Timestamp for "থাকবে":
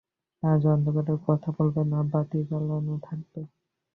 3.07-3.41